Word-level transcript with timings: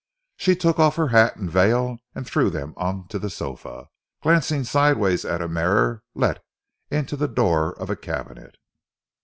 She 0.35 0.55
took 0.55 0.79
off 0.79 0.95
her 0.95 1.09
hat 1.09 1.35
and 1.35 1.47
veil 1.47 1.99
and 2.15 2.25
threw 2.25 2.49
them 2.49 2.73
on 2.75 3.07
to 3.09 3.19
the 3.19 3.29
sofa, 3.29 3.89
glancing 4.23 4.63
sideways 4.63 5.23
at 5.25 5.43
a 5.43 5.47
mirror 5.47 6.01
let 6.15 6.43
into 6.89 7.15
the 7.15 7.27
door 7.27 7.73
of 7.79 7.91
a 7.91 7.95
cabinet. 7.95 8.57